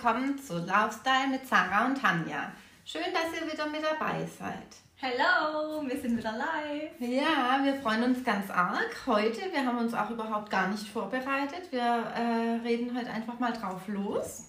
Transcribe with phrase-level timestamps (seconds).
[0.00, 2.52] willkommen zu Laufstyle mit Sarah und Tanja.
[2.84, 4.76] Schön, dass ihr wieder mit dabei seid.
[4.94, 6.92] Hello, wir sind wieder live.
[7.00, 9.40] Ja, wir freuen uns ganz arg heute.
[9.52, 11.72] Wir haben uns auch überhaupt gar nicht vorbereitet.
[11.72, 14.44] Wir äh, reden heute einfach mal drauf los.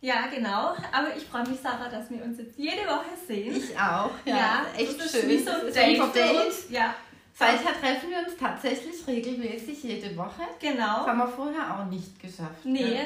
[0.00, 0.76] Ja, genau.
[0.92, 3.56] Aber ich freue mich, Sarah, dass wir uns jetzt jede Woche sehen.
[3.56, 4.10] Ich auch.
[4.24, 5.28] Ja, Ja, echt das ist schön.
[5.28, 6.46] wie so ein Das ist Date Date.
[6.46, 6.70] uns.
[6.70, 6.94] Ja,
[7.34, 10.42] Seither treffen wir uns tatsächlich regelmäßig jede Woche.
[10.60, 11.04] Das genau.
[11.06, 12.62] haben wir vorher auch nicht geschafft.
[12.64, 13.00] Nee, Ja.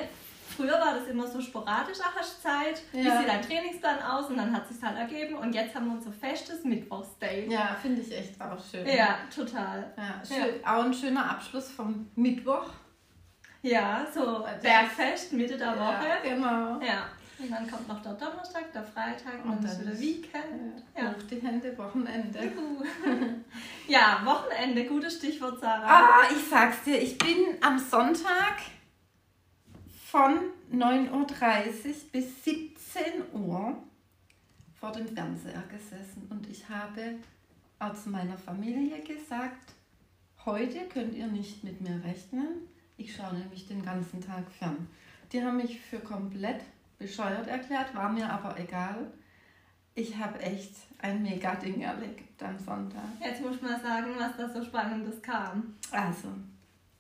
[0.55, 3.19] Früher war das immer so sporadisch, ach, hast Zeit, wie Ja.
[3.19, 5.95] sieht dein Trainingsplan aus und dann hat es sich halt ergeben und jetzt haben wir
[5.95, 7.51] unser festes Mittwochsdate.
[7.51, 8.87] Ja, finde ich echt auch schön.
[8.87, 9.93] Ja, total.
[9.97, 10.65] Ja, schön.
[10.65, 12.67] Auch ein schöner Abschluss vom Mittwoch.
[13.63, 16.07] Ja, so Das Bergfest Mitte der Woche.
[16.07, 16.81] Ja, genau.
[16.81, 17.07] Ja.
[17.39, 20.83] Und dann kommt noch der Donnerstag, der Freitag und Und dann ist wieder Weekend.
[20.97, 21.03] Ja.
[21.03, 21.09] Ja.
[21.11, 22.39] Hoch die Hände, Wochenende.
[22.45, 22.83] Juhu.
[23.89, 25.87] ja, Wochenende, gutes Stichwort, Sarah.
[25.87, 28.55] Ah, ich sag's dir, ich bin am Sonntag
[30.17, 30.39] von
[30.73, 31.27] 9.30 Uhr
[32.11, 33.03] bis 17
[33.35, 33.77] Uhr
[34.81, 37.17] vor dem Fernseher gesessen und ich habe
[37.79, 39.75] auch zu meiner Familie gesagt,
[40.47, 44.89] heute könnt ihr nicht mit mir rechnen, ich schaue nämlich den ganzen Tag fern.
[45.33, 46.63] Die haben mich für komplett
[46.99, 49.13] bescheuert erklärt, war mir aber egal.
[49.95, 53.05] Ich habe echt ein Mega-Ding erlebt am Sonntag.
[53.23, 55.75] Jetzt muss ich mal sagen, was da so Spannendes kam.
[55.91, 56.29] Also,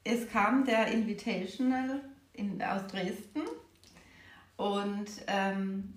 [0.05, 2.03] es kam der Invitational
[2.37, 3.42] in, aus Dresden.
[4.56, 5.95] Und ähm,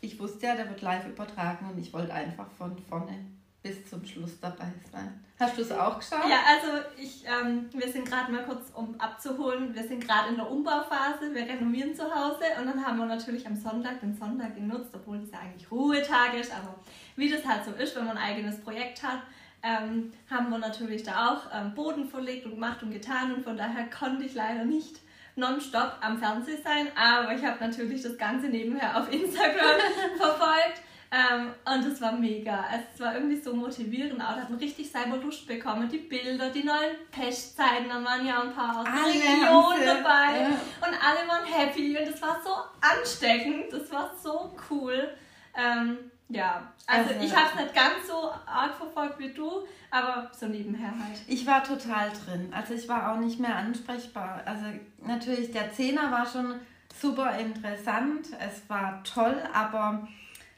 [0.00, 3.18] ich wusste ja, der wird live übertragen und ich wollte einfach von vorne
[3.62, 5.22] bis zum Schluss dabei sein.
[5.38, 6.28] Hast du es auch geschaut?
[6.28, 10.36] Ja, also ich, ähm, wir sind gerade mal kurz, um abzuholen, wir sind gerade in
[10.36, 12.44] der Umbauphase, wir renovieren zu Hause.
[12.60, 16.34] Und dann haben wir natürlich am Sonntag den Sonntag genutzt, obwohl es ja eigentlich Ruhetag
[16.34, 16.74] ist, aber
[17.16, 19.20] wie das halt so ist, wenn man ein eigenes Projekt hat,
[19.62, 23.32] ähm, haben wir natürlich da auch ähm, Boden verlegt und gemacht und getan.
[23.32, 25.00] Und von daher konnte ich leider nicht
[25.36, 29.80] nonstop am Fernsehen sein, aber ich habe natürlich das Ganze nebenher auf Instagram
[30.16, 30.82] verfolgt.
[31.14, 32.64] Ähm, und es war mega.
[32.70, 34.18] Also es war irgendwie so motivierend.
[34.22, 35.86] Auch da hat man richtig selber Lust bekommen.
[35.90, 40.40] Die Bilder, die neuen Pestzeiten, da waren ja ein paar aus der Region dabei.
[40.40, 40.46] ja.
[40.48, 43.70] Und alle waren happy und es war so ansteckend.
[43.70, 45.10] Das war so cool.
[45.54, 45.98] Ähm,
[46.28, 49.50] ja, also, Also- ich habe es nicht ganz so arg verfolgt wie du,
[49.90, 51.20] aber so nebenher halt.
[51.26, 52.52] Ich war total drin.
[52.52, 54.40] Also ich war auch nicht mehr ansprechbar.
[54.44, 54.64] Also
[55.04, 56.54] natürlich, der Zehner war schon
[57.00, 58.28] super interessant.
[58.38, 60.06] Es war toll, aber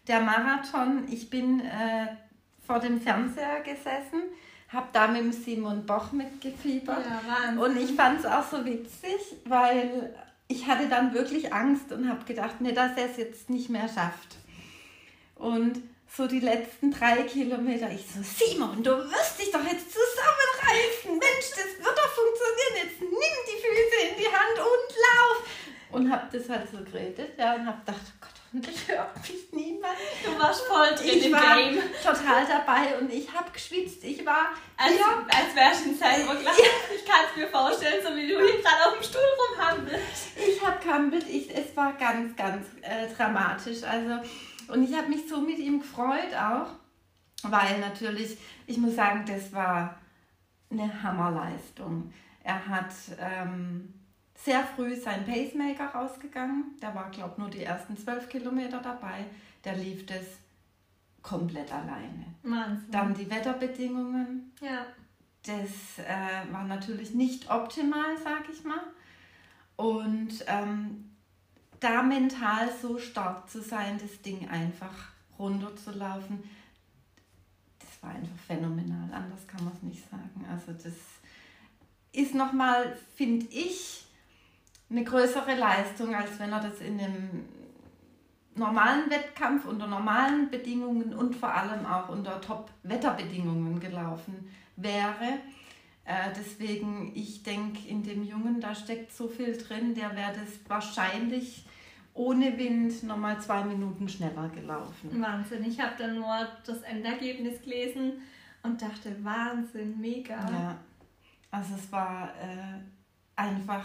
[0.07, 2.07] der Marathon, ich bin äh,
[2.67, 4.23] vor dem Fernseher gesessen,
[4.69, 7.05] habe da mit dem Simon Boch mitgefiebert.
[7.05, 7.59] Ja, Wahnsinn.
[7.59, 10.15] Und ich fand es auch so witzig, weil
[10.49, 13.89] ich hatte dann wirklich Angst und habe gedacht, nee, dass er es jetzt nicht mehr
[13.89, 14.37] schafft.
[15.37, 15.83] Und
[16.17, 21.11] so die letzten drei Kilometer, ich so, Simon, du wirst dich doch jetzt zusammenreißen.
[21.11, 22.75] Mensch, das wird doch funktionieren.
[22.85, 23.11] Jetzt nimm
[23.49, 25.49] die Füße in die Hand und lauf.
[25.91, 29.53] Und habe das halt so geredet, ja, und habe gedacht, oh Gott, hoffentlich hört mich
[29.53, 29.95] niemand.
[30.25, 31.79] du warst voll drin Ich im war Game.
[32.03, 34.03] total dabei und ich habe geschwitzt.
[34.03, 36.59] Ich war Als, hier als wärst du in selber gleich.
[36.97, 39.21] Ich kann es mir vorstellen, so wie du hier gerade auf dem Stuhl
[39.53, 40.03] rumhandelst.
[40.37, 43.83] Ich habe kampelt, ich, es war ganz, ganz äh, dramatisch.
[43.85, 44.29] Also,
[44.69, 46.69] und ich habe mich so mit ihm gefreut auch,
[47.43, 49.99] weil natürlich, ich muss sagen, das war
[50.71, 52.13] eine Hammerleistung.
[52.43, 53.93] Er hat ähm,
[54.35, 56.77] sehr früh seinen Pacemaker rausgegangen.
[56.83, 59.27] Der war, glaube ich, nur die ersten zwölf Kilometer dabei.
[59.65, 60.25] Der lief das
[61.23, 62.27] komplett alleine.
[62.43, 62.91] Wahnsinn.
[62.91, 64.53] Dann die Wetterbedingungen.
[64.61, 64.87] ja.
[65.47, 68.81] Das äh, war natürlich nicht optimal, sag ich mal.
[69.77, 71.04] Und ähm,
[71.85, 76.43] da mental so stark zu sein, das Ding einfach runterzulaufen,
[77.79, 79.13] das war einfach phänomenal.
[79.13, 80.47] Anders kann man es nicht sagen.
[80.51, 80.95] Also das
[82.13, 84.07] ist nochmal, finde ich,
[84.89, 87.45] eine größere Leistung, als wenn er das in einem
[88.55, 95.41] normalen Wettkampf unter normalen Bedingungen und vor allem auch unter Top-Wetterbedingungen gelaufen wäre.
[96.05, 100.61] Äh, deswegen, ich denke, in dem Jungen, da steckt so viel drin, der wäre das
[100.69, 101.65] wahrscheinlich
[102.15, 105.21] ohne Wind nochmal zwei Minuten schneller gelaufen.
[105.21, 105.65] Wahnsinn.
[105.65, 108.23] Ich habe dann nur das Endergebnis gelesen
[108.63, 110.35] und dachte, Wahnsinn, mega.
[110.51, 110.77] Ja,
[111.51, 112.79] also es war äh,
[113.37, 113.85] einfach,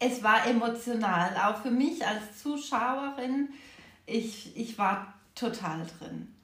[0.00, 3.48] es war emotional, auch für mich als Zuschauerin.
[4.04, 6.34] Ich, ich war total drin.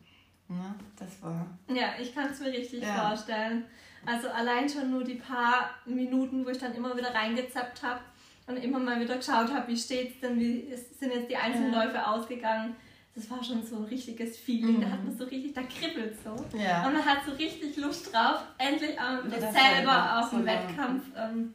[0.49, 0.75] Ne?
[0.97, 1.47] Das war.
[1.69, 3.09] Ja, ich kann es mir richtig Ja.
[3.09, 3.65] vorstellen.
[4.05, 7.99] Also allein schon nur die paar Minuten, wo ich dann immer wieder reingezappt habe
[8.47, 10.67] und immer mal wieder geschaut habe, wie steht's denn, wie
[10.99, 11.85] sind jetzt die einzelnen Ja.
[11.85, 12.77] Läufe ausgegangen.
[13.15, 14.81] Das war schon so ein richtiges Feeling.
[14.81, 14.93] Da Mhm.
[14.93, 16.37] hat man so richtig, da kribbelt so.
[16.57, 16.87] Ja.
[16.87, 20.45] Und man hat so richtig Lust drauf, endlich ähm, selber selber auf dem.
[20.45, 21.55] Wettkampf ähm,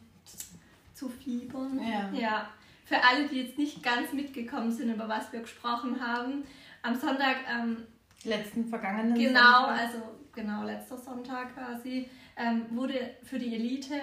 [0.94, 1.80] zu fiebern.
[1.80, 2.10] Ja.
[2.20, 2.50] ja.
[2.86, 6.44] für alle, die jetzt nicht ganz mitgekommen sind, über was wir gesprochen haben,
[6.82, 7.38] am Sonntag.
[7.50, 7.78] Ähm,
[8.24, 9.80] Letzten vergangenen Genau, Sonntag.
[9.80, 9.98] also
[10.34, 13.96] genau, letzter Sonntag quasi, ähm, wurde für die Elite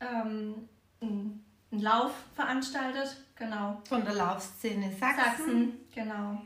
[0.00, 0.68] ähm,
[1.00, 3.16] ein, ein, Lauf veranstaltet.
[3.36, 3.80] Genau.
[3.88, 5.16] Von der Laufszene Sachsen.
[5.16, 6.42] Sachsen, genau.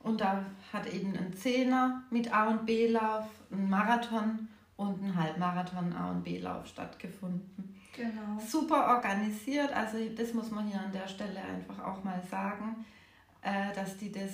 [0.00, 5.92] Und da hat eben ein Zehner mit A und B-Lauf, ein Marathon und ein Halbmarathon
[5.92, 7.74] A und B-Lauf stattgefunden.
[7.96, 8.38] Genau.
[8.38, 12.84] Super organisiert, also das muss man hier an der Stelle einfach auch mal sagen,
[13.40, 14.32] äh, dass die das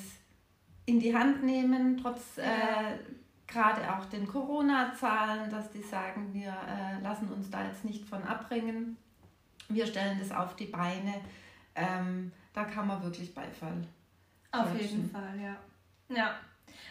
[0.87, 2.99] in die Hand nehmen, trotz äh,
[3.47, 8.23] gerade auch den Corona-Zahlen, dass die sagen, wir äh, lassen uns da jetzt nicht von
[8.23, 8.97] abbringen,
[9.71, 11.15] wir stellen das auf die Beine.
[11.75, 13.85] Ähm, da kann man wirklich Beifall.
[14.53, 15.57] Auf jeden Fall, ja.
[16.15, 16.35] Ja.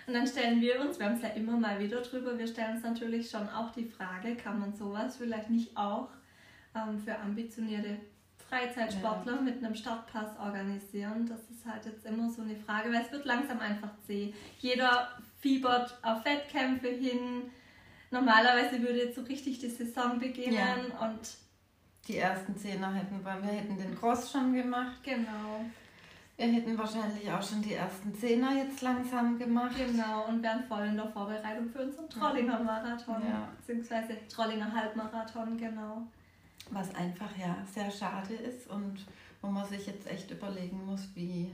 [0.08, 2.76] Und dann stellen wir uns, wir haben es ja immer mal wieder drüber, wir stellen
[2.76, 6.10] uns natürlich schon auch die Frage, kann man sowas vielleicht nicht auch
[6.76, 7.98] ähm, für ambitionierte
[8.50, 9.42] Freizeitsportler ja.
[9.42, 11.28] mit einem Startpass organisieren?
[11.28, 14.34] Das ist halt jetzt immer so eine Frage, weil es wird langsam einfach zäh.
[14.60, 15.10] Jeder
[15.40, 17.52] fiebert auf Wettkämpfe hin.
[18.12, 21.08] Normalerweise würde jetzt so richtig die Saison beginnen ja.
[21.08, 21.38] und
[22.07, 24.98] die ersten Zehner hätten wir, wir hätten den Cross schon gemacht.
[25.04, 25.66] Genau.
[26.40, 29.75] Wir hätten wahrscheinlich auch schon die ersten Zehner jetzt langsam gemacht.
[29.78, 33.50] Genau, und wären voll in der Vorbereitung für unseren Trollinger Marathon, ja.
[33.57, 36.07] beziehungsweise Trollinger Halbmarathon, genau.
[36.72, 39.06] Was einfach ja sehr schade ist und
[39.42, 41.52] wo man sich jetzt echt überlegen muss, wie,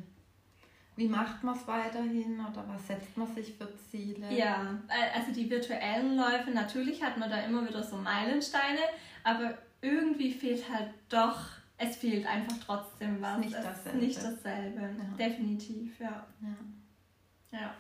[0.96, 4.32] wie macht man es weiterhin oder was setzt man sich für Ziele?
[4.32, 4.80] Ja,
[5.16, 8.82] also die virtuellen Läufe, natürlich hat man da immer wieder so Meilensteine,
[9.24, 11.40] aber irgendwie fehlt halt doch,
[11.78, 13.40] es fehlt einfach trotzdem was.
[13.40, 13.98] Nicht dasselbe.
[13.98, 15.18] Nicht dasselbe, ja.
[15.18, 16.26] definitiv, ja.
[16.42, 17.60] ja.
[17.60, 17.74] ja.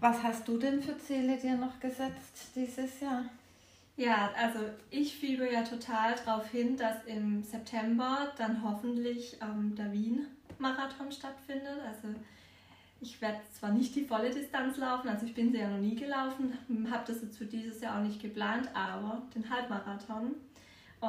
[0.00, 3.24] Was hast du denn für Ziele dir noch gesetzt dieses Jahr?
[3.96, 4.58] Ja, also
[4.90, 11.78] ich fiebe ja total darauf hin, dass im September dann hoffentlich ähm, der Wien-Marathon stattfindet.
[11.86, 12.08] Also
[13.00, 15.94] ich werde zwar nicht die volle Distanz laufen, also ich bin sie ja noch nie
[15.94, 16.58] gelaufen,
[16.90, 20.34] habe das jetzt für dieses Jahr auch nicht geplant, aber den Halbmarathon.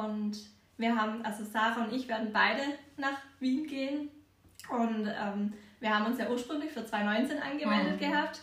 [0.04, 0.38] Und
[0.76, 2.62] wir haben, also Sarah und ich werden beide
[2.96, 4.10] nach Wien gehen.
[4.68, 8.10] Und ähm, wir haben uns ja ursprünglich für 2019 angemeldet mhm.
[8.10, 8.40] gehabt.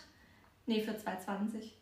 [0.66, 1.74] Nee, für 2020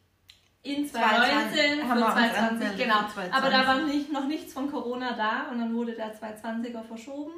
[0.62, 3.00] in 2019 für 2020, genau.
[3.08, 3.34] 2020.
[3.34, 7.32] Aber da war nicht, noch nichts von Corona da und dann wurde der 2020er verschoben.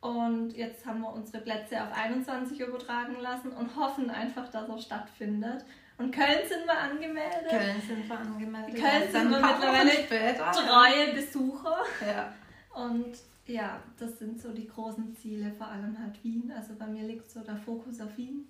[0.00, 4.78] Und jetzt haben wir unsere Plätze auf 21 übertragen lassen und hoffen einfach, dass er
[4.78, 5.64] stattfindet.
[6.00, 7.50] Und Köln sind wir angemeldet.
[7.50, 8.74] Köln sind wir angemeldet.
[8.74, 10.50] Köln sind wir mittlerweile später.
[10.50, 11.76] treue Besucher.
[12.06, 12.32] Ja.
[12.74, 16.50] Und ja, das sind so die großen Ziele, vor allem halt Wien.
[16.56, 18.48] Also bei mir liegt so der Fokus auf Wien.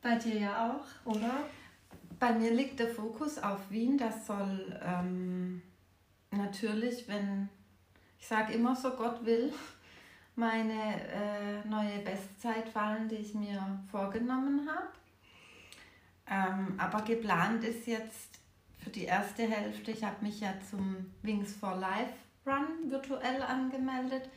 [0.00, 1.40] Bei dir ja auch, oder?
[2.18, 3.98] Bei mir liegt der Fokus auf Wien.
[3.98, 5.60] Das soll ähm,
[6.30, 7.50] natürlich, wenn,
[8.18, 9.52] ich sage immer so, Gott will,
[10.36, 13.60] meine äh, neue Bestzeit fallen, die ich mir
[13.90, 14.88] vorgenommen habe.
[16.30, 18.38] Ähm, aber geplant ist jetzt
[18.78, 22.12] für die erste Hälfte, ich habe mich ja zum Wings for Life
[22.46, 24.28] Run virtuell angemeldet.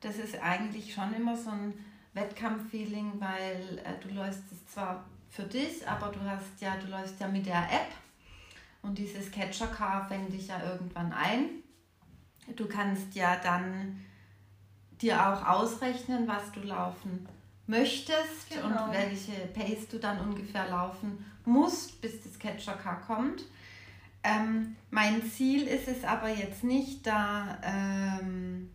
[0.00, 1.74] Das ist eigentlich schon immer so ein
[2.14, 7.20] Wettkampffeeling, weil äh, du läufst es zwar für dich, aber du hast ja, du läufst
[7.20, 7.92] ja mit der App
[8.82, 11.62] und dieses Catcher Car fängt dich ja irgendwann ein.
[12.54, 14.00] Du kannst ja dann
[15.00, 17.28] dir auch ausrechnen, was du laufen
[17.66, 18.84] möchtest genau.
[18.84, 23.44] und welche Pace du dann ungefähr laufen musst, bis das Catcher Car kommt.
[24.22, 28.70] Ähm, mein Ziel ist es aber jetzt nicht, da ähm,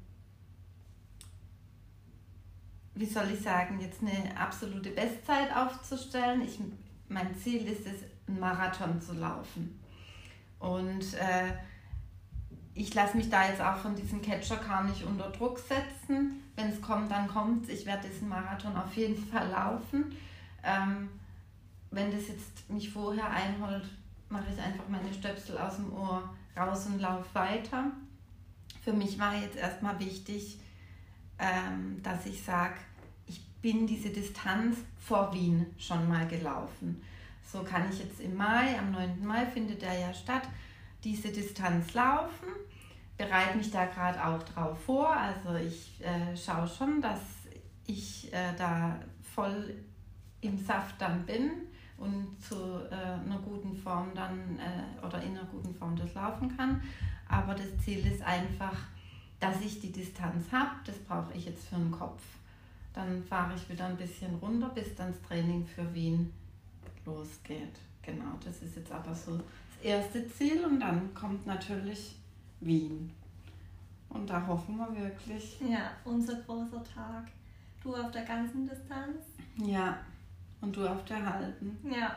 [2.95, 6.41] wie soll ich sagen, jetzt eine absolute Bestzeit aufzustellen.
[6.41, 6.59] Ich,
[7.09, 9.79] mein Ziel ist es, einen Marathon zu laufen.
[10.59, 11.53] Und äh,
[12.73, 16.43] ich lasse mich da jetzt auch von diesem Catcher Car nicht unter Druck setzen.
[16.55, 20.15] Wenn es kommt, dann kommt Ich werde diesen Marathon auf jeden Fall laufen.
[20.63, 21.09] Ähm,
[21.91, 23.83] wenn das jetzt mich vorher einholt,
[24.29, 27.91] mache ich einfach meine Stöpsel aus dem Ohr raus und laufe weiter.
[28.81, 30.59] Für mich war jetzt erstmal wichtig,
[31.37, 32.75] ähm, dass ich sage,
[33.27, 37.01] ich bin diese Distanz vor Wien schon mal gelaufen.
[37.51, 39.25] So kann ich jetzt im Mai, am 9.
[39.25, 40.43] Mai findet er ja statt,
[41.03, 42.47] diese Distanz laufen,
[43.17, 45.09] bereite mich da gerade auch drauf vor.
[45.09, 47.19] Also ich äh, schaue schon, dass
[47.85, 48.97] ich äh, da
[49.35, 49.75] voll
[50.39, 51.51] im Saft dann bin
[52.01, 52.55] und zu
[52.89, 56.81] äh, einer guten Form dann äh, oder in einer guten Form das laufen kann.
[57.29, 58.75] Aber das Ziel ist einfach,
[59.39, 62.21] dass ich die Distanz habe, das brauche ich jetzt für den Kopf.
[62.93, 66.33] Dann fahre ich wieder ein bisschen runter, bis dann das Training für Wien
[67.05, 67.77] losgeht.
[68.01, 72.15] Genau, das ist jetzt aber so das erste Ziel und dann kommt natürlich
[72.59, 73.11] Wien.
[74.09, 75.57] Und da hoffen wir wirklich.
[75.61, 77.27] Ja, unser großer Tag.
[77.81, 79.17] Du auf der ganzen Distanz.
[79.55, 79.99] Ja,
[80.61, 81.77] und du auf der halben.
[81.89, 82.15] Ja.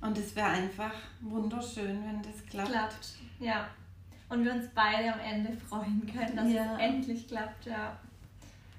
[0.00, 2.70] Und es wäre einfach wunderschön, wenn das klappt.
[2.70, 3.66] Klappt, ja.
[4.28, 6.74] Und wir uns beide am Ende freuen können, dass Ja.
[6.74, 7.96] es endlich klappt, ja.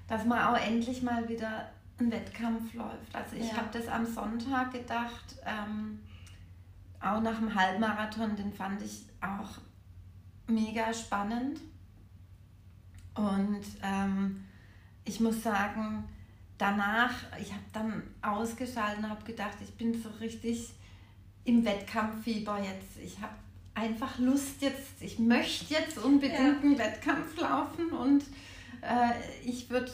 [0.08, 1.70] Dass man auch endlich mal wieder
[2.00, 3.14] ein Wettkampf läuft.
[3.14, 3.58] Also ich Ja.
[3.58, 6.00] habe das am Sonntag gedacht, ähm,
[7.00, 9.58] auch nach dem Halbmarathon, den fand ich auch
[10.48, 11.60] mega spannend.
[13.16, 14.44] Und ähm,
[15.06, 16.04] ich muss sagen,
[16.58, 20.74] danach, ich habe dann ausgeschaltet und habe gedacht, ich bin so richtig
[21.44, 22.98] im Wettkampffieber jetzt.
[23.04, 23.34] Ich habe
[23.74, 26.60] einfach Lust jetzt, ich möchte jetzt unbedingt Ja.
[26.60, 28.24] einen Wettkampf laufen und
[28.82, 29.12] äh,
[29.44, 29.92] ich würde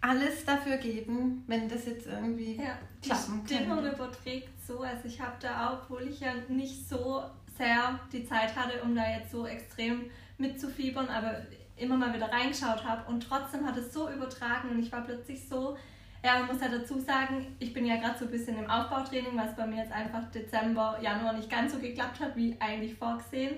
[0.00, 3.96] alles dafür geben, wenn das jetzt irgendwie Ja, die klappen Stimmung könnte.
[3.96, 4.80] überträgt so.
[4.80, 7.22] Also ich habe da auch, obwohl ich ja nicht so
[7.58, 11.38] sehr die Zeit hatte, um da jetzt so extrem mitzufiebern, aber
[11.76, 15.48] immer mal wieder reingeschaut habe und trotzdem hat es so übertragen und ich war plötzlich
[15.48, 15.76] so,
[16.24, 19.36] ja, man muss ja dazu sagen, ich bin ja gerade so ein bisschen im Aufbautraining,
[19.36, 23.56] was bei mir jetzt einfach Dezember, Januar nicht ganz so geklappt hat, wie eigentlich vorgesehen.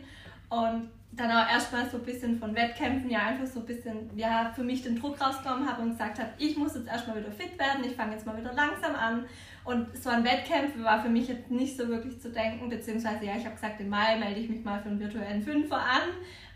[0.48, 4.52] Und dann auch erstmal so ein bisschen von Wettkämpfen, ja, einfach so ein bisschen, ja,
[4.54, 7.56] für mich den Druck rausgenommen habe und gesagt habe, ich muss jetzt erstmal wieder fit
[7.58, 9.24] werden, ich fange jetzt mal wieder langsam an.
[9.64, 13.36] Und so an Wettkämpfe war für mich jetzt nicht so wirklich zu denken, beziehungsweise ja,
[13.36, 16.02] ich habe gesagt, im Mai melde ich mich mal für einen virtuellen Fünfer an.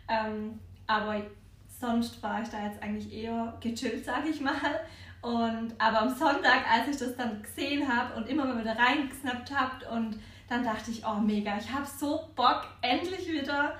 [0.08, 1.22] Ähm, aber
[1.68, 4.80] sonst war ich da jetzt eigentlich eher gechillt, sage ich mal.
[5.22, 9.54] Und aber am Sonntag, als ich das dann gesehen habe und immer mal wieder reingesnappt
[9.54, 13.76] habe und dann dachte ich, oh mega, ich habe so Bock, endlich wieder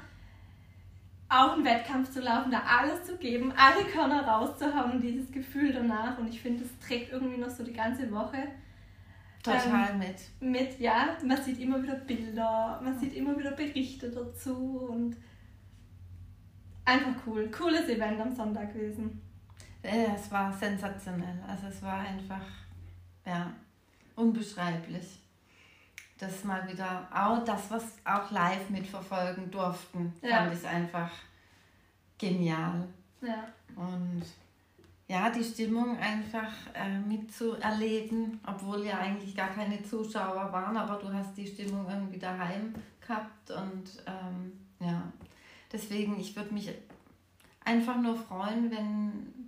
[1.31, 6.19] auch einen Wettkampf zu laufen, da alles zu geben, alle Körner rauszuhauen dieses Gefühl danach.
[6.19, 8.49] Und ich finde, es trägt irgendwie noch so die ganze Woche
[9.43, 10.17] Total mit.
[10.41, 15.17] mit, ja, man sieht immer wieder Bilder, man sieht immer wieder Berichte dazu und
[16.85, 17.51] einfach cool.
[17.51, 19.23] Cooles Event am Sonntag gewesen.
[19.83, 21.39] Es war sensationell.
[21.47, 22.43] Also es war einfach,
[23.25, 23.53] ja,
[24.17, 25.19] unbeschreiblich.
[26.19, 30.45] Das mal wieder, auch das, was auch live mitverfolgen durften, Ja.
[30.45, 31.11] fand ich einfach
[32.19, 32.87] genial.
[33.23, 34.23] Ja, Und
[35.09, 41.13] ja, die Stimmung einfach äh, mitzuerleben, obwohl ja eigentlich gar keine Zuschauer waren, aber du
[41.13, 45.03] hast die Stimmung irgendwie daheim gehabt und ähm, ja,
[45.73, 46.71] deswegen, ich würde mich
[47.65, 49.40] einfach nur freuen, wenn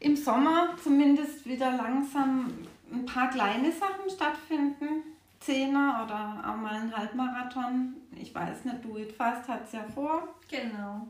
[0.00, 2.52] im Sommer zumindest wieder langsam
[2.92, 5.04] ein paar kleine Sachen stattfinden.
[5.38, 7.94] Zehner oder auch mal ein Halbmarathon.
[8.14, 10.28] Ich weiß nicht, Do It Fast hat es ja vor.
[10.48, 11.08] genau.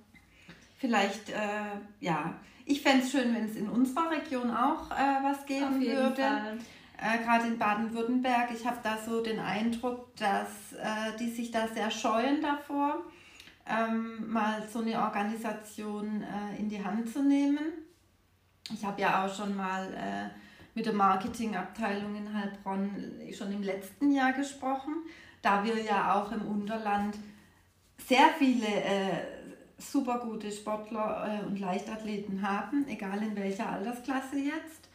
[0.79, 5.45] Vielleicht, äh, ja, ich fände es schön, wenn es in unserer Region auch äh, was
[5.47, 6.23] geben Auf jeden würde.
[6.23, 6.59] Fall.
[7.03, 8.51] Äh, Gerade in Baden-Württemberg.
[8.55, 13.03] Ich habe da so den Eindruck, dass äh, die sich da sehr scheuen davor,
[13.67, 17.59] ähm, mal so eine Organisation äh, in die Hand zu nehmen.
[18.73, 20.29] Ich habe ja auch schon mal äh,
[20.75, 22.91] mit der Marketingabteilung in Heilbronn
[23.33, 24.95] schon im letzten Jahr gesprochen,
[25.43, 27.17] da wir ja auch im Unterland
[28.07, 29.41] sehr viele äh,
[29.79, 34.89] super gute Sportler äh, und Leichtathleten haben, egal in welcher Altersklasse jetzt,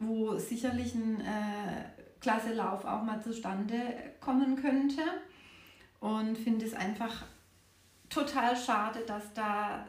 [0.00, 1.84] wo sicherlich ein äh,
[2.20, 3.76] klasse Lauf auch mal zustande
[4.20, 5.02] kommen könnte.
[6.00, 7.24] Und finde es einfach
[8.08, 9.86] total schade, dass da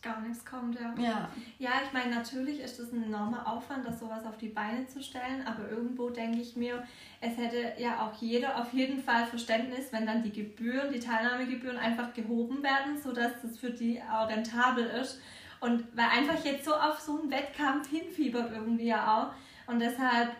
[0.00, 0.94] Gar nichts kommt, ja.
[0.96, 1.28] ja,
[1.58, 5.02] Ja, ich meine, natürlich ist es ein enormer Aufwand, das sowas auf die Beine zu
[5.02, 6.84] stellen, aber irgendwo denke ich mir,
[7.20, 11.78] es hätte ja auch jeder auf jeden Fall Verständnis, wenn dann die Gebühren, die Teilnahmegebühren
[11.78, 15.20] einfach gehoben werden, sodass das für die auch rentabel ist.
[15.58, 19.72] Und weil einfach jetzt so auf so einen Wettkampf hinfiebert irgendwie ja auch.
[19.72, 20.30] Und deshalb,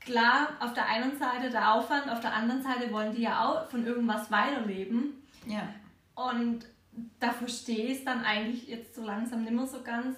[0.00, 3.70] klar, auf der einen Seite der Aufwand, auf der anderen Seite wollen die ja auch
[3.70, 5.22] von irgendwas weiterleben.
[5.46, 5.62] ja.
[6.16, 6.64] Und
[7.20, 10.16] da verstehe ich es dann eigentlich jetzt so langsam nicht mehr so ganz,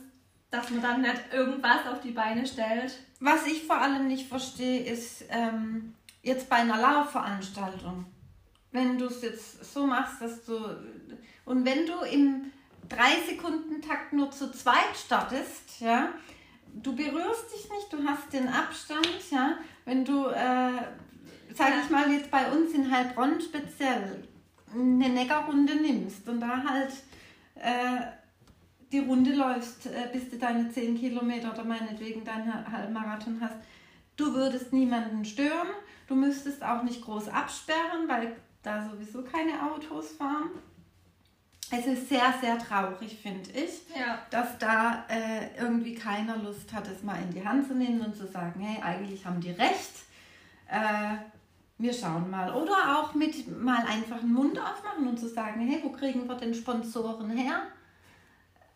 [0.50, 2.98] dass man dann nicht irgendwas auf die Beine stellt.
[3.20, 8.06] Was ich vor allem nicht verstehe, ist ähm, jetzt bei einer Laufveranstaltung,
[8.72, 10.54] wenn du es jetzt so machst, dass du
[11.44, 12.52] und wenn du im
[12.88, 16.10] 3-Sekunden-Takt nur zu zweit startest, ja,
[16.74, 20.82] du berührst dich nicht, du hast den Abstand, ja, wenn du, äh,
[21.54, 24.26] sag ich mal jetzt bei uns in Heilbronn speziell,
[24.78, 26.92] eine Neckarrunde nimmst und da halt
[27.56, 28.00] äh,
[28.92, 33.54] die Runde läufst, äh, bis du deine 10 Kilometer oder meinetwegen deinen Ha- Halbmarathon hast,
[34.16, 35.68] du würdest niemanden stören,
[36.06, 40.50] du müsstest auch nicht groß absperren, weil da sowieso keine Autos fahren.
[41.70, 44.18] Es ist sehr, sehr traurig, finde ich, Ja.
[44.30, 48.14] dass da äh, irgendwie keiner Lust hat, es mal in die Hand zu nehmen und
[48.16, 49.90] zu sagen, hey, eigentlich haben die recht.
[50.68, 51.16] Äh,
[51.78, 52.52] wir schauen mal.
[52.54, 56.34] Oder auch mit mal einfach den Mund aufmachen und zu sagen, hey, wo kriegen wir
[56.36, 57.62] denn Sponsoren her?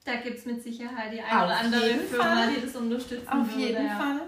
[0.05, 2.55] Da gibt es mit Sicherheit die eine oder andere Firma, Fall.
[2.55, 3.61] die das unterstützen Auf würde.
[3.61, 3.97] jeden ja.
[3.97, 4.21] Fall.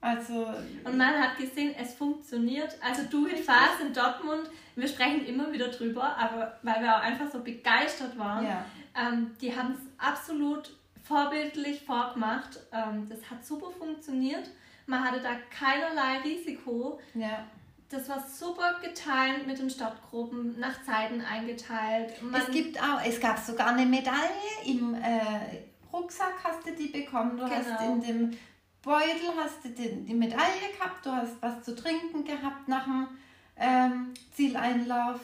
[0.00, 0.46] Also,
[0.84, 2.76] und man hat gesehen, es funktioniert.
[2.80, 4.42] Also du in Fast in Dortmund,
[4.76, 8.64] wir sprechen immer wieder drüber, aber weil wir auch einfach so begeistert waren, ja.
[8.94, 10.70] ähm, die haben es absolut
[11.02, 12.60] vorbildlich vorgemacht.
[12.72, 14.48] Ähm, das hat super funktioniert.
[14.86, 17.00] Man hatte da keinerlei Risiko.
[17.14, 17.44] Ja.
[17.88, 22.20] Das war super geteilt mit den Stadtgruppen, nach Zeiten eingeteilt.
[22.20, 24.18] Man es gibt auch, es gab sogar eine Medaille
[24.64, 25.60] im äh,
[25.92, 27.36] Rucksack hast du die bekommen.
[27.36, 27.54] Du genau.
[27.54, 28.38] hast in dem
[28.82, 33.08] Beutel hast du die, die, Medaille gehabt, du hast was zu trinken gehabt nach dem
[33.56, 35.20] ähm, Zieleinlauf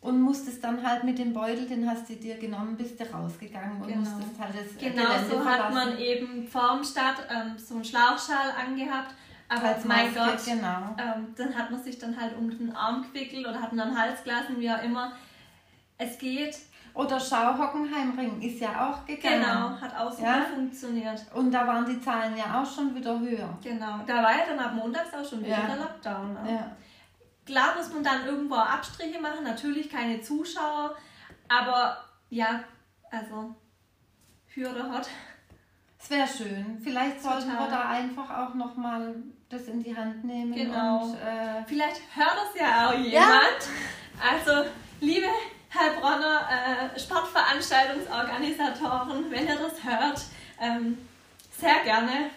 [0.00, 3.82] und musstest dann halt mit dem Beutel, den hast du dir genommen, bist du rausgegangen
[3.82, 3.98] und genau.
[3.98, 9.14] musstest halt das Genau, so hat man eben vorm Start ähm, so einen Schlauchschal angehabt.
[9.50, 10.94] Aber mein Gott, genau.
[10.96, 13.98] ähm, dann hat man sich dann halt um den Arm gewickelt oder hat einen am
[13.98, 15.10] Hals gelassen, wie auch immer.
[15.98, 16.56] Es geht.
[16.94, 19.42] Oder Schau Hockenheimring ist ja auch gegangen.
[19.42, 20.44] Genau, hat auch super ja?
[20.54, 21.20] funktioniert.
[21.34, 23.58] Und da waren die Zahlen ja auch schon wieder höher.
[23.62, 25.66] Genau, da war ja dann ab montags auch schon wieder ja.
[25.66, 26.32] der Lockdown.
[26.34, 26.52] Ne?
[26.52, 26.76] Ja.
[27.44, 30.94] Klar muss man dann irgendwo Abstriche machen, natürlich keine Zuschauer,
[31.48, 31.96] aber
[32.28, 32.62] ja,
[33.10, 33.56] also
[34.56, 35.08] oder hot.
[35.98, 36.78] Es wäre schön.
[36.82, 37.64] Vielleicht sollten Total.
[37.64, 39.14] wir da einfach auch nochmal
[39.50, 40.54] das in die Hand nehmen.
[40.54, 41.04] Genau.
[41.04, 43.12] Und, äh, Vielleicht hört das ja auch jemand.
[43.12, 43.42] Ja.
[44.32, 44.64] Also,
[45.00, 45.26] liebe
[45.74, 50.22] Heilbronner äh, Sportveranstaltungsorganisatoren, wenn ihr das hört,
[50.60, 50.96] ähm,
[51.50, 52.30] sehr gerne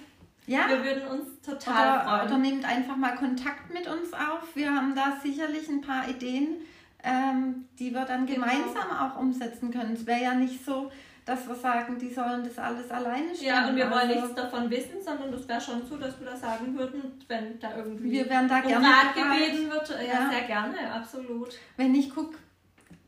[0.45, 0.67] ja.
[0.67, 2.27] Wir würden uns total oder, freuen.
[2.27, 4.55] Oder nehmt einfach mal Kontakt mit uns auf.
[4.55, 6.57] Wir haben da sicherlich ein paar Ideen,
[7.03, 8.45] ähm, die wir dann genau.
[8.45, 9.93] gemeinsam auch umsetzen können.
[9.93, 10.91] Es wäre ja nicht so,
[11.25, 13.47] dass wir sagen, die sollen das alles alleine stellen.
[13.47, 16.27] Ja, und wir wollen also, nichts davon wissen, sondern das wäre schon so, dass wir
[16.27, 19.89] das sagen würden, wenn da irgendwie wir werden da gerne Rat gebeten wird.
[19.89, 21.57] Ja, ja, sehr gerne, absolut.
[21.77, 22.37] Wenn ich gucke,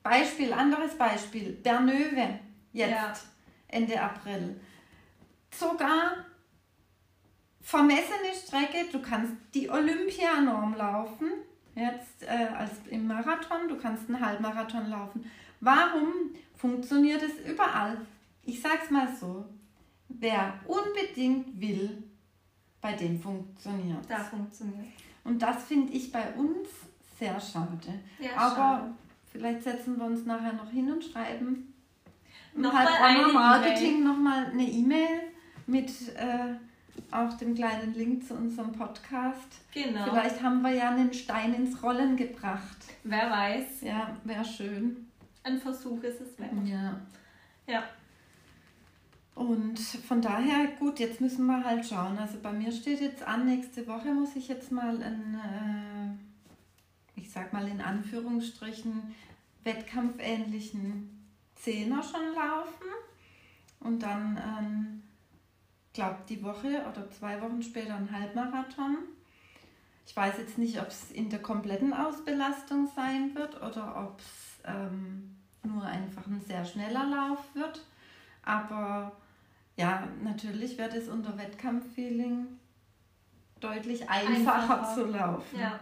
[0.01, 2.39] Beispiel, anderes Beispiel, Bernöwe,
[2.72, 3.13] jetzt, ja.
[3.68, 4.55] Ende April.
[5.51, 6.25] Sogar
[7.61, 11.31] vermessene Strecke, du kannst die Olympianorm laufen,
[11.74, 15.29] jetzt äh, als im Marathon, du kannst einen Halbmarathon laufen.
[15.59, 16.13] Warum
[16.55, 17.98] funktioniert es überall?
[18.46, 19.46] Ich sag's mal so,
[20.08, 22.03] wer unbedingt will,
[22.81, 24.86] bei dem funktioniert Da funktioniert.
[25.24, 26.70] Und das finde ich bei uns
[27.20, 28.00] sehr schade.
[28.20, 28.94] Ja, Aber schade.
[29.31, 31.74] vielleicht setzen wir uns nachher noch hin und schreiben
[32.55, 35.22] noch halt Marketing nochmal eine E-Mail
[35.68, 36.55] mit äh,
[37.12, 39.62] auch dem kleinen Link zu unserem Podcast.
[39.74, 40.05] Genau.
[40.05, 42.77] Vielleicht haben wir ja einen Stein ins Rollen gebracht.
[43.03, 43.81] Wer weiß.
[43.81, 45.08] Ja, wäre schön.
[45.44, 46.51] Ein Versuch ist es wert.
[46.66, 47.00] Ja.
[47.68, 47.84] Ja.
[49.35, 52.17] Und von daher, gut, jetzt müssen wir halt schauen.
[52.17, 57.29] Also bei mir steht jetzt an, nächste Woche muss ich jetzt mal einen, äh, ich
[57.29, 59.13] sag mal in Anführungsstrichen,
[59.65, 62.87] wettkampfähnlichen Zehner schon laufen.
[63.81, 65.03] Und dann ähm,
[65.95, 68.98] glaube, die Woche oder zwei Wochen später ein Halbmarathon.
[70.05, 74.59] Ich weiß jetzt nicht, ob es in der kompletten Ausbelastung sein wird oder ob es
[74.65, 77.83] ähm, nur einfach ein sehr schneller Lauf wird.
[78.43, 79.13] Aber
[79.77, 82.48] ja, natürlich wird es unter Wettkampffeeling
[83.59, 84.96] deutlich einfacher, einfacher.
[84.96, 85.59] zu laufen.
[85.59, 85.79] Ja.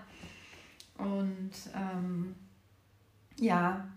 [0.97, 2.36] Und ähm,
[3.38, 3.88] ja,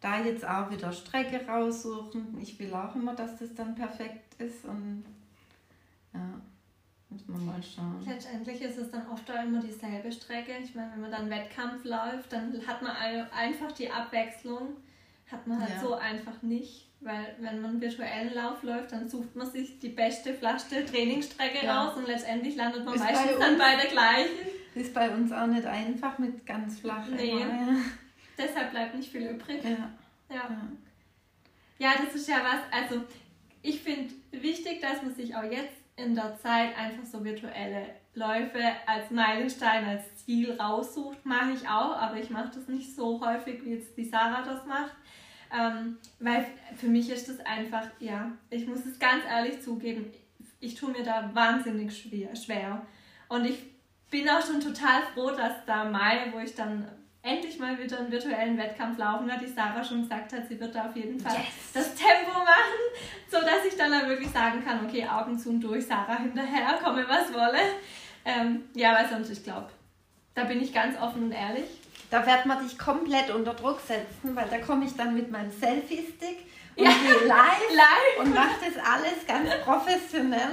[0.00, 2.38] da jetzt auch wieder Strecke raussuchen.
[2.40, 5.04] Ich will auch immer, dass das dann perfekt ist und
[6.12, 6.40] ja,
[7.08, 8.04] muss man mal schauen.
[8.06, 10.52] Letztendlich ist es dann oft auch immer dieselbe Strecke.
[10.62, 14.76] Ich meine, wenn man dann Wettkampf läuft, dann hat man einfach die Abwechslung,
[15.30, 15.80] hat man halt ja.
[15.80, 16.89] so einfach nicht.
[17.00, 21.82] Weil wenn man virtuellen Lauf läuft, dann sucht man sich die beste, flaschte Trainingsstrecke ja.
[21.84, 24.30] raus und letztendlich landet man ist meistens bei dann bei der gleichen.
[24.74, 27.16] Ist bei uns auch nicht einfach mit ganz flachen.
[27.16, 27.30] Nee.
[27.30, 27.76] Immer, ja.
[28.36, 29.64] Deshalb bleibt nicht viel übrig.
[29.64, 29.90] Ja.
[30.28, 30.48] Ja.
[31.78, 33.02] ja, das ist ja was, also
[33.62, 38.62] ich finde wichtig, dass man sich auch jetzt in der Zeit einfach so virtuelle Läufe
[38.86, 41.24] als Meilenstein, als Ziel raussucht.
[41.24, 44.64] Mache ich auch, aber ich mache das nicht so häufig, wie jetzt die Sarah das
[44.66, 44.94] macht.
[45.52, 50.12] Ähm, weil für mich ist das einfach, ja, ich muss es ganz ehrlich zugeben,
[50.60, 52.36] ich tue mir da wahnsinnig schwer.
[52.36, 52.86] schwer.
[53.28, 53.58] Und ich
[54.10, 56.86] bin auch schon total froh, dass da Mai, wo ich dann
[57.22, 59.40] endlich mal wieder einen virtuellen Wettkampf laufen wird.
[59.42, 61.72] Die Sarah schon gesagt hat, sie wird da auf jeden Fall yes.
[61.74, 62.80] das Tempo machen,
[63.28, 67.04] sodass ich dann, dann wirklich sagen kann, okay, Augen zu und durch, Sarah hinterher, komme
[67.08, 67.60] was wolle.
[68.24, 69.68] Ähm, ja, weil sonst, ich glaube,
[70.34, 71.79] da bin ich ganz offen und ehrlich.
[72.10, 75.50] Da wird man dich komplett unter Druck setzen, weil da komme ich dann mit meinem
[75.50, 76.38] Selfie-Stick
[76.76, 76.90] und Ja.
[76.92, 78.18] gehe live, Live.
[78.20, 80.52] und mache das alles ganz professionell.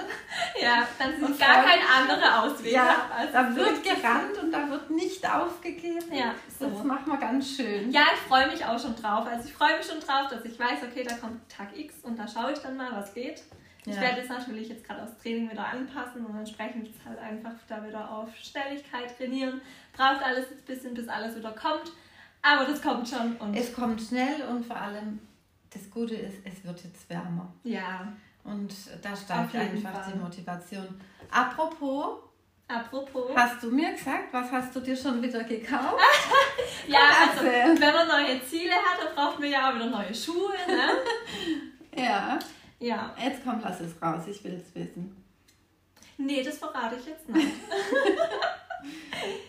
[0.62, 2.72] Ja, dann sind gar kein anderer Ausweg.
[2.74, 6.12] Ja, Also da wird gerannt und da wird nicht aufgegeben.
[6.12, 6.67] Ja, so.
[6.70, 7.91] Das machen wir ganz schön.
[7.91, 9.26] Ja, ich freue mich auch schon drauf.
[9.28, 12.17] Also ich freue mich schon drauf, dass ich weiß, okay, da kommt Tag X und
[12.17, 13.43] da schaue ich dann mal, was geht.
[13.86, 14.02] Ich Ja.
[14.02, 17.82] werde es natürlich jetzt gerade aufs Training wieder anpassen und entsprechend jetzt halt einfach da
[17.88, 19.62] wieder auf Schnelligkeit trainieren.
[19.98, 21.92] Braucht alles jetzt ein bisschen, bis alles wieder kommt.
[22.42, 25.20] Aber das kommt schon und Es kommt schnell und vor allem
[25.74, 27.52] das Gute ist, es wird jetzt wärmer.
[27.64, 28.08] ja.
[28.44, 30.14] Und da steigt einfach Fall.
[30.14, 31.02] die Motivation.
[31.30, 32.20] Apropos,
[32.70, 33.36] Apropos.
[33.36, 35.96] hast du mir gesagt, was hast du dir schon wieder gekauft?
[36.88, 40.54] Ja, also wenn man neue Ziele hat, dann braucht man ja auch wieder neue Schuhe.
[40.66, 40.92] Ne?
[42.02, 42.40] Ja.
[42.80, 43.14] Ja.
[43.22, 45.22] Jetzt komm, lass es raus, ich will es wissen.
[46.18, 47.48] Nee, das verrate ich jetzt nicht.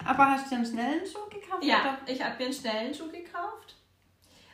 [0.05, 1.63] Aber hast du dir einen schnellen Schuh gekauft?
[1.65, 3.77] Ja, ich habe mir einen schnellen Schuh gekauft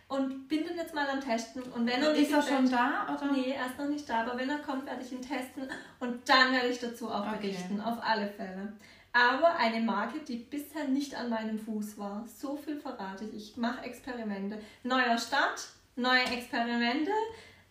[0.08, 1.62] und bin den jetzt mal am Testen.
[1.62, 2.14] Und wenn er Oder?
[2.18, 3.06] Ist er schon da?
[3.14, 3.32] Oder?
[3.32, 5.68] Nee, er ist noch nicht da, aber wenn er kommt, werde ich ihn testen
[6.00, 7.38] und dann werde ich dazu auch Okay.
[7.48, 8.72] berichten, auf alle Fälle.
[9.12, 12.24] Aber eine Marke, die bisher nicht an meinem Fuß war.
[12.26, 13.50] So viel verrate ich.
[13.52, 14.58] Ich mache Experimente.
[14.82, 17.12] Neuer Start, neue Experimente.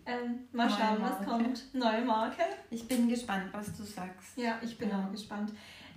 [0.06, 1.26] Ähm, mal Neue schauen, was Marke.
[1.26, 1.74] kommt.
[1.76, 2.44] Neue Marke.
[2.70, 4.38] Ich bin gespannt, was du sagst.
[4.38, 5.00] Ja, ich bin Ja.
[5.06, 5.52] auch gespannt.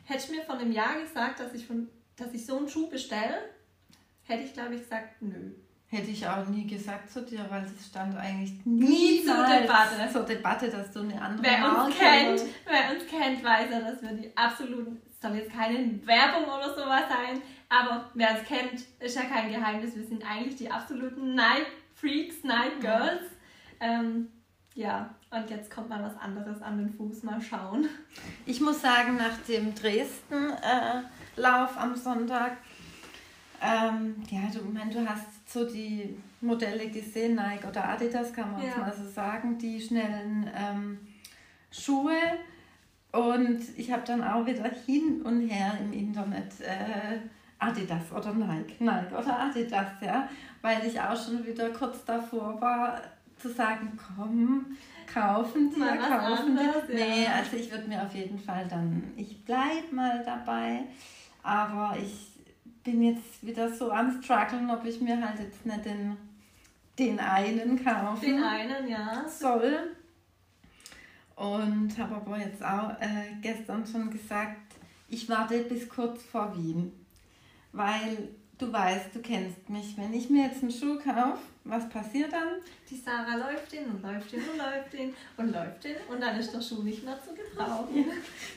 [0.07, 2.88] Hätte ich mir vor einem Jahr gesagt, dass ich, von, dass ich so einen Schuh
[2.88, 3.37] bestelle,
[4.25, 5.53] hätte ich, glaube ich, gesagt, nö.
[5.88, 10.12] Hätte ich auch nie gesagt zu dir, weil es stand eigentlich Nie zur Debatte.
[10.12, 13.71] zur Debatte, dass du eine andere Wer Marke uns kennt, oder- wer uns kennt, weiß
[13.71, 18.31] ja, dass wir die absoluten, es soll jetzt keine Werbung oder sowas sein, aber wer
[18.38, 19.95] uns kennt, ist ja kein Geheimnis.
[19.95, 23.23] Wir sind eigentlich die absoluten Night Freaks, Night Girls.
[23.81, 24.29] Ähm,
[24.75, 27.22] ja, und jetzt kommt mal was anderes an den Fuß.
[27.22, 27.87] Mal schauen.
[28.46, 32.53] Ich muss sagen, nach dem Dresden-Lauf am Sonntag,
[33.62, 38.62] ähm, ja, du, mein, du hast so die Modelle gesehen, Nike oder Adidas, kann man
[38.62, 38.77] Ja.
[38.79, 40.99] mal so sagen, die schnellen ähm,
[41.70, 42.16] Schuhe.
[43.12, 47.18] Und ich habe dann auch wieder hin und her im Internet äh,
[47.59, 50.29] Adidas oder Nike, Nike oder Adidas, ja,
[50.61, 53.01] weil ich auch schon wieder kurz davor war
[53.38, 56.99] zu sagen, komm, kaufen die, Mal kaufen die.
[56.99, 57.07] ja.
[57.07, 60.85] Nee, also ich würde mir auf jeden Fall dann, ich bleib mal dabei,
[61.42, 62.33] aber ich
[62.85, 66.16] bin jetzt wieder so am struggeln, ob ich mir halt jetzt nicht den,
[66.99, 69.25] den einen kaufen Den einen, ja.
[69.29, 69.97] soll.
[71.35, 74.75] Und habe aber jetzt auch äh, gestern schon gesagt,
[75.09, 76.92] ich warte bis kurz vor Wien.
[77.73, 79.97] Weil du weißt, du kennst mich.
[79.97, 82.61] Wenn ich mir jetzt einen Schuh kaufe, was passiert dann?
[82.88, 86.38] Die Sarah läuft ihn und läuft ihn und läuft ihn und läuft ihn und dann
[86.38, 88.05] ist der Schuh nicht mehr zu gebrauchen.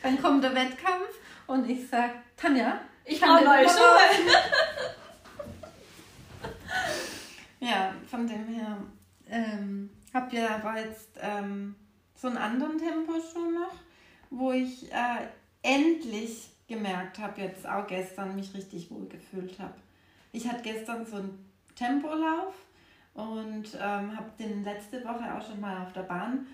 [0.03, 1.09] Dann kommt der Wettkampf
[1.47, 3.67] und ich sage, Tanja, Ich den neue.
[3.67, 3.99] Schuhe.
[7.61, 8.77] Ja, von dem her
[9.29, 11.75] ähm, habe ja aber jetzt ähm,
[12.15, 13.73] so einen anderen Temposchuh noch,
[14.29, 15.27] wo ich äh,
[15.61, 19.73] endlich gemerkt habe, jetzt auch gestern mich richtig wohl gefühlt habe.
[20.31, 22.53] Ich hatte gestern so einen Tempolauf
[23.13, 26.45] und ähm, habe den letzte Woche auch schon mal auf der Bahn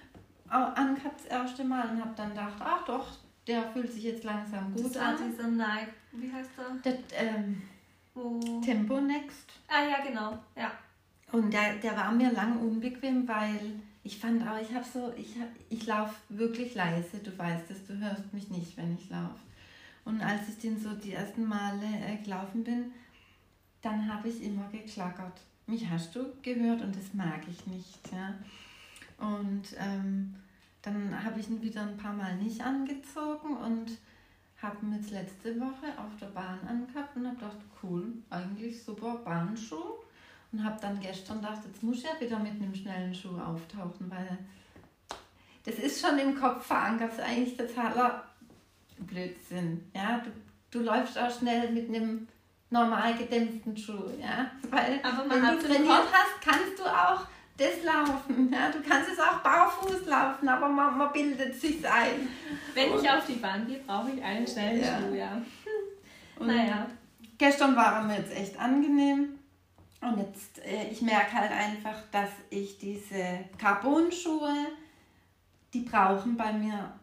[0.50, 3.08] angehabt, das erste Mal und habe dann gedacht, ach doch,
[3.48, 5.16] der fühlt sich jetzt langsam gut Das an.
[5.18, 6.50] dieser Nike, wie heißt
[6.84, 6.94] der?
[6.94, 7.62] Der ähm,
[8.14, 8.62] Wo...
[8.62, 9.52] Tempo Next.
[9.68, 10.38] Ah ja, genau.
[10.56, 10.72] Ja.
[11.32, 15.40] Und der, der war mir lang unbequem, weil ich fand auch, ich habe so, ich,
[15.40, 19.40] hab, ich laufe wirklich leise, du weißt es, du hörst mich nicht, wenn ich laufe.
[20.06, 22.94] Und als ich den so die ersten Male äh, gelaufen bin,
[23.86, 25.42] dann habe ich immer geklackert.
[25.68, 28.00] Mich hast du gehört und das mag ich nicht.
[28.12, 28.34] Ja?
[29.20, 30.34] Und ähm,
[30.82, 33.92] dann habe ich ihn wieder ein paar Mal nicht angezogen und
[34.60, 39.18] habe ihn jetzt letzte Woche auf der Bahn angehabt und habe gedacht, cool, eigentlich super
[39.24, 39.94] Bahnschuh.
[40.52, 44.10] Und habe dann gestern gedacht, jetzt muss ich ja wieder mit einem schnellen Schuh auftauchen,
[44.10, 44.38] weil
[45.64, 47.12] das ist schon im Kopf verankert.
[47.12, 48.24] Das ist eigentlich totaler
[48.98, 49.84] Blödsinn.
[49.94, 50.20] Ja?
[50.20, 50.32] Du,
[50.72, 52.28] du läufst auch schnell mit einem
[52.76, 54.10] normal gedämpften Schuh.
[54.20, 54.52] Ja?
[54.70, 57.22] Weil wenn du trainiert Kopf- hast, kannst du auch
[57.58, 58.52] das laufen.
[58.52, 58.70] Ja?
[58.70, 62.28] Du kannst es auch barfuß laufen, aber man, man bildet sich ein.
[62.74, 65.00] Wenn ich auf die Bahn gehe, brauche ich einen schnellen Ja.
[65.00, 65.42] Schuh, ja.
[66.40, 66.88] Und Naja.
[67.38, 69.40] Gestern war er mir jetzt echt angenehm.
[70.02, 74.54] Und jetzt, äh, ich merke halt einfach, dass ich diese Carbon-Schuhe,
[75.74, 76.94] die brauchen bei mir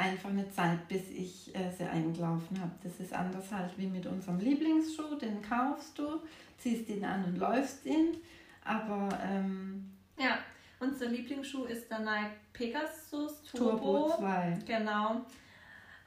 [0.00, 2.72] einfach eine Zeit, bis ich äh, sie eingelaufen habe.
[2.82, 6.20] Das ist anders halt wie mit unserem Lieblingsschuh, den kaufst du,
[6.58, 8.16] ziehst ihn an und läufst ihn.
[8.64, 10.38] Aber ähm, Ja,
[10.80, 14.16] unser Lieblingsschuh ist der Nike Pegasus Turbo Turbo.
[14.18, 14.58] 2.
[14.66, 15.26] Genau.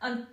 [0.01, 0.27] Und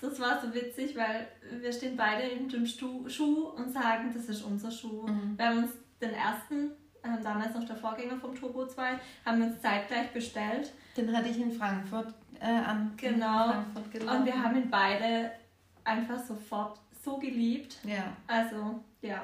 [0.00, 1.28] das war so witzig, weil
[1.60, 5.06] wir stehen beide in dem Stu Schuh und sagen, das ist unser Schuh.
[5.06, 5.36] Mhm.
[5.36, 6.70] Wir haben uns den ersten,
[7.02, 10.72] äh, damals noch der Vorgänger vom Turbo 2, haben wir uns zeitgleich bestellt.
[10.96, 13.48] Den hatte ich in Frankfurt äh, an Genau.
[13.50, 14.18] Frankfurt gelaufen.
[14.20, 15.30] Und wir haben ihn beide
[15.84, 17.78] einfach sofort so geliebt.
[17.84, 18.04] ja.
[18.26, 19.22] Also, ja.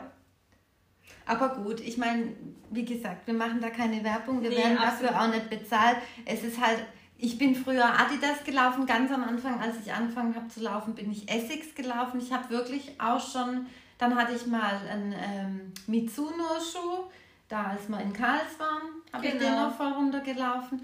[1.27, 2.33] Aber gut, ich meine,
[2.71, 5.15] wie gesagt, wir machen da keine Werbung, wir Nee, werden dafür absolut.
[5.15, 5.97] auch nicht bezahlt.
[6.25, 6.85] Es ist halt,
[7.19, 11.11] ich bin früher Adidas gelaufen, ganz am Anfang, als ich angefangen habe zu laufen, bin
[11.11, 12.21] ich Essex gelaufen.
[12.21, 13.67] Ich habe wirklich auch schon,
[13.99, 17.05] dann hatte ich mal einen ähm, Mitsuno-Schuh,
[17.49, 19.67] da als wir in Karls waren, habe ich den Genau.
[19.69, 20.81] noch voll runtergelaufen.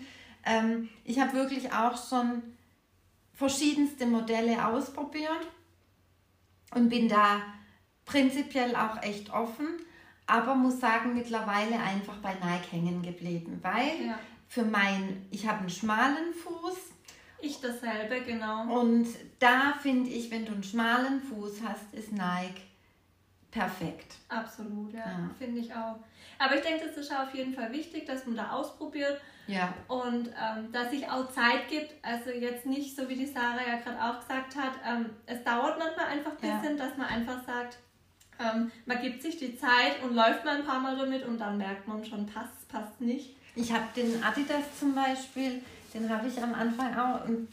[0.46, 2.42] Ähm, ich habe wirklich auch schon
[3.34, 5.46] verschiedenste Modelle ausprobiert
[6.74, 7.42] und bin da
[8.06, 9.66] prinzipiell auch echt offen,
[10.26, 14.18] aber muss sagen, mittlerweile einfach bei Nike hängen geblieben, weil ja.
[14.48, 16.76] für mein, ich habe einen schmalen Fuß
[17.40, 18.80] Ich dasselbe, genau.
[18.80, 19.06] und
[19.38, 22.62] da finde ich, wenn du einen schmalen Fuß hast, ist Nike
[23.60, 24.14] perfekt.
[24.28, 25.00] Absolut, ja.
[25.00, 25.30] Ja.
[25.38, 25.96] Finde ich auch.
[26.38, 30.28] Aber ich denke, das ist auf jeden Fall wichtig, dass man da ausprobiert Ja, und
[30.28, 31.94] ähm, dass sich auch Zeit gibt.
[32.02, 35.78] Also jetzt nicht so, wie die Sarah ja gerade auch gesagt hat, ähm, es dauert
[35.78, 36.56] manchmal einfach ein Ja.
[36.58, 37.78] bisschen, dass man einfach sagt,
[38.38, 41.56] ähm, man gibt sich die Zeit und läuft mal ein paar Mal damit und dann
[41.56, 43.34] merkt man schon, passt, passt nicht.
[43.54, 45.62] ich habe den Adidas zum Beispiel,
[45.94, 47.48] den habe ich am Anfang auch ein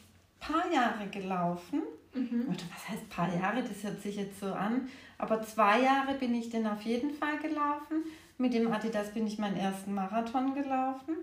[0.46, 1.82] paar Jahre gelaufen.
[2.14, 2.46] Mhm.
[2.48, 3.64] Oder was heißt paar Jahre?
[3.64, 4.88] Das hört sich jetzt so an.
[5.18, 8.04] Aber zwei Jahre bin ich den auf jeden Fall gelaufen.
[8.38, 11.16] Mit dem Adidas bin ich meinen ersten Marathon gelaufen.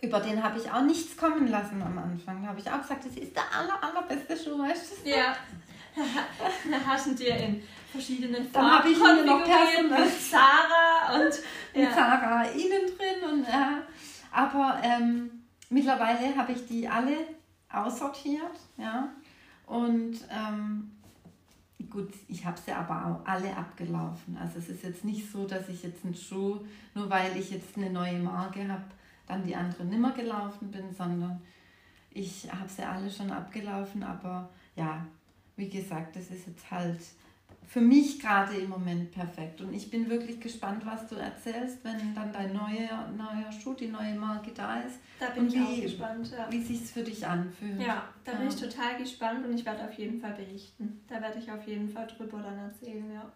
[0.00, 2.42] Über den habe ich auch nichts kommen lassen am Anfang.
[2.42, 5.10] Da habe ich auch gesagt, das ist der aller, allerbeste Schuh, weißt du?
[5.10, 5.34] Ja.
[6.70, 11.14] da hast du dir in verschiedenen Dann hab Farben ich ihn noch personal- mit Sarah
[11.14, 11.32] und
[11.74, 11.92] Mit ja.
[11.92, 13.30] Sarah innen drin.
[13.32, 13.82] Und, äh,
[14.30, 15.30] aber ähm,
[15.70, 17.16] mittlerweile habe ich die alle
[17.70, 18.58] aussortiert.
[18.76, 19.08] Ja?
[19.66, 20.90] Und ähm,
[21.90, 24.36] gut, ich habe sie aber auch alle abgelaufen.
[24.36, 26.60] Also es ist jetzt nicht so, dass ich jetzt einen Schuh,
[26.94, 28.84] nur weil ich jetzt eine neue Marke habe,
[29.26, 31.40] dann die andere nimmer gelaufen bin, sondern
[32.10, 34.02] ich habe sie alle schon abgelaufen.
[34.02, 35.06] Aber ja,
[35.56, 37.00] wie gesagt, das ist jetzt halt
[37.68, 39.60] für mich gerade im Moment perfekt.
[39.60, 43.88] Und ich bin wirklich gespannt, was du erzählst, wenn dann dein neuer, neuer Schuh, die
[43.88, 46.30] neue Marke da ist, Da bin Und ich auch wie- gespannt.
[46.36, 46.46] Ja.
[46.50, 47.78] wie sich für dich anfühlt.
[47.80, 48.48] Ja, da bin Ja.
[48.48, 51.00] ich total gespannt und ich werde auf jeden Fall berichten.
[51.08, 53.30] Da werde ich auf jeden Fall drüber dann erzählen, ja.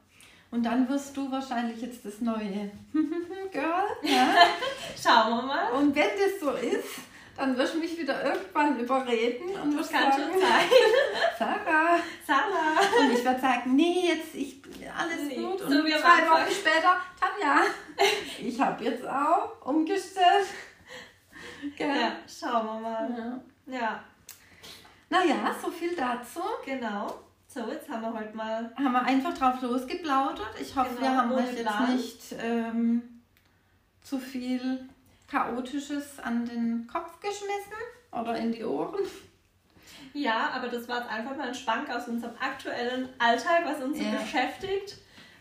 [0.51, 2.71] Und dann wirst du wahrscheinlich jetzt das neue
[3.53, 3.85] Girl.
[4.03, 4.35] Ja?
[5.03, 5.73] Schauen wir mal.
[5.73, 7.01] Und wenn das so ist,
[7.37, 10.69] dann wirst du mich wieder irgendwann überreden und wirst kann sagen, schon sein.
[11.39, 11.99] Sarah.
[12.27, 12.81] Sarah.
[13.01, 14.61] Und ich werde sagen, nee, jetzt ich
[14.97, 15.59] alles Nee, gut.
[15.61, 16.31] so Und zwei.
[16.31, 17.63] Wochen später, Tanja,
[18.41, 20.47] ich habe jetzt auch umgestellt.
[21.77, 21.89] Gell?
[21.89, 23.41] Ja, schauen wir mal.
[23.67, 23.79] Ja.
[23.79, 24.05] Ja,
[25.09, 26.41] Naja, so viel dazu.
[26.65, 27.07] genau.
[27.47, 28.73] So, jetzt haben wir heute mal.
[28.77, 30.55] Haben wir einfach drauf losgeplaudert.
[30.61, 33.23] Ich hoffe, Genau, wir haben euch jetzt nicht ähm,
[34.03, 34.89] zu viel
[35.33, 37.73] Chaotisches an den Kopf geschmissen
[38.13, 39.01] oder in die Ohren.
[40.13, 43.97] Ja, aber das war jetzt einfach mal ein Schwank aus unserem aktuellen Alltag, was uns
[43.97, 44.11] so Ja.
[44.21, 44.99] beschäftigt.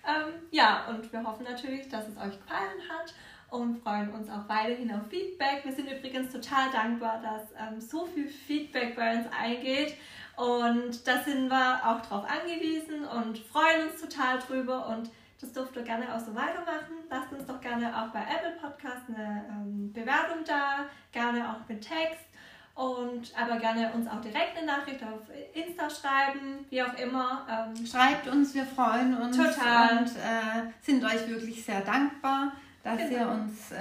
[0.07, 3.13] Ähm, ja, und wir hoffen natürlich, dass es euch gefallen hat
[3.49, 5.65] und freuen uns auch weiterhin auf Feedback.
[5.65, 9.97] Wir sind übrigens total dankbar, dass ähm, so viel Feedback bei uns eingeht.
[10.37, 14.87] Und da sind wir auch drauf angewiesen und freuen uns total drüber.
[14.87, 17.03] Und das dürft ihr gerne auch so weitermachen.
[17.09, 21.81] Lasst uns doch gerne auch bei Apple Podcast eine ähm, Bewertung da, gerne auch mit
[21.81, 22.25] Text.
[22.73, 25.19] Und aber gerne uns auch direkt eine Nachricht auf
[25.53, 27.45] Insta schreiben, wie auch immer.
[27.75, 29.97] Ähm, Schreibt uns, wir freuen uns Total.
[29.97, 33.11] und äh, sind euch wirklich sehr dankbar, dass Genau.
[33.11, 33.75] ihr uns äh,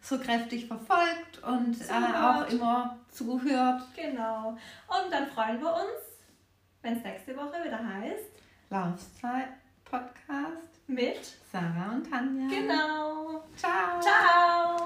[0.00, 3.82] so kräftig verfolgt und äh, auch immer zuhört.
[3.94, 4.56] genau.
[4.88, 6.00] Und dann freuen wir uns,
[6.80, 8.30] wenn es nächste Woche wieder heißt,
[8.70, 9.48] Laufzeit
[9.84, 11.36] Podcast mit.
[11.50, 12.48] Sarah und Tanja.
[12.48, 13.44] Genau.
[13.56, 14.00] Ciao.
[14.00, 14.81] Ciao.